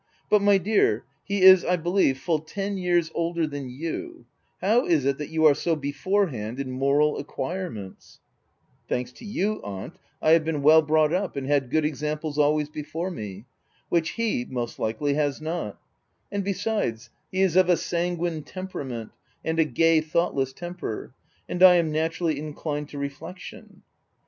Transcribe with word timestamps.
But, 0.31 0.41
my 0.41 0.57
dear, 0.57 1.05
he 1.23 1.43
is, 1.43 1.63
I 1.63 1.75
believe, 1.75 2.17
full 2.17 2.39
ten 2.39 2.75
years 2.75 3.11
older 3.13 3.45
than 3.45 3.69
you— 3.69 4.25
how 4.59 4.83
is 4.87 5.05
it 5.05 5.19
that 5.19 5.29
you 5.29 5.45
are 5.45 5.53
so 5.53 5.75
before 5.75 6.25
hand 6.29 6.59
in 6.59 6.71
moral 6.71 7.19
acquirements 7.19 8.17
T 8.17 8.21
y 8.21 8.83
"Thanks 8.89 9.11
to 9.11 9.25
you, 9.25 9.61
aunt, 9.63 9.97
I 10.19 10.31
have 10.31 10.43
been 10.43 10.63
well 10.63 10.81
brought 10.81 11.13
up, 11.13 11.35
and 11.35 11.45
had 11.45 11.69
good 11.69 11.85
examples 11.85 12.39
always 12.39 12.67
before 12.67 13.11
me, 13.11 13.45
which 13.89 14.13
he, 14.13 14.43
most 14.43 14.79
likely, 14.79 15.13
has 15.13 15.39
not;— 15.39 15.79
and 16.31 16.43
besides, 16.43 17.11
he 17.31 17.43
is 17.43 17.55
of 17.55 17.69
a 17.69 17.77
sanguine 17.77 18.41
temperament, 18.41 19.11
and 19.45 19.59
a 19.59 19.65
gay, 19.65 20.01
thoughtless 20.01 20.51
temper, 20.51 21.13
and 21.47 21.61
I 21.61 21.75
am 21.75 21.93
natu 21.93 22.21
rally 22.21 22.39
inclined 22.39 22.89
to 22.89 22.97
reflection. 22.97 23.83